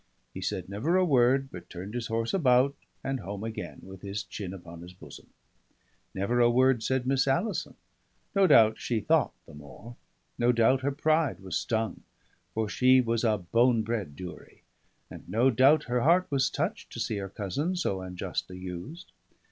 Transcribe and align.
He 0.33 0.41
said 0.41 0.67
never 0.67 0.97
a 0.97 1.05
word, 1.05 1.51
but 1.51 1.69
turned 1.69 1.93
his 1.93 2.07
horse 2.07 2.33
about, 2.33 2.75
and 3.03 3.19
home 3.19 3.43
again, 3.43 3.81
with 3.83 4.01
his 4.01 4.23
chin 4.23 4.51
upon 4.51 4.81
his 4.81 4.93
bosom. 4.95 5.27
Never 6.15 6.39
a 6.39 6.49
word 6.49 6.81
said 6.81 7.05
Miss 7.05 7.27
Alison; 7.27 7.75
no 8.33 8.47
doubt 8.47 8.79
she 8.79 8.99
thought 8.99 9.33
the 9.45 9.53
more; 9.53 9.95
no 10.39 10.51
doubt 10.51 10.81
her 10.81 10.91
pride 10.91 11.39
was 11.39 11.55
stung, 11.55 12.01
for 12.55 12.67
she 12.67 12.99
was 12.99 13.23
a 13.23 13.37
bone 13.37 13.83
bred 13.83 14.15
Durie; 14.15 14.63
and 15.11 15.29
no 15.29 15.51
doubt 15.51 15.83
her 15.83 16.01
heart 16.01 16.25
was 16.31 16.49
touched 16.49 16.91
to 16.93 16.99
see 16.99 17.17
her 17.17 17.29
cousin 17.29 17.75
so 17.75 18.01
unjustly 18.01 18.57
used. 18.57 19.11